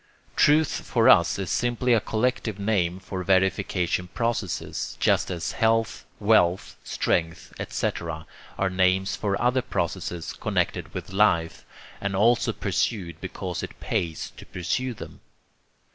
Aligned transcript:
Truth 0.35 0.81
for 0.83 1.07
us 1.07 1.37
is 1.37 1.51
simply 1.51 1.93
a 1.93 1.99
collective 1.99 2.57
name 2.57 2.99
for 2.99 3.23
verification 3.23 4.07
processes, 4.07 4.97
just 4.99 5.29
as 5.29 5.51
health, 5.51 6.05
wealth, 6.19 6.75
strength, 6.83 7.53
etc., 7.59 8.25
are 8.57 8.71
names 8.71 9.15
for 9.15 9.39
other 9.39 9.61
processes 9.61 10.33
connected 10.33 10.91
with 10.95 11.13
life, 11.13 11.65
and 12.01 12.15
also 12.15 12.51
pursued 12.51 13.21
because 13.21 13.61
it 13.61 13.79
pays 13.79 14.31
to 14.37 14.45
pursue 14.47 14.95
them. 14.95 15.19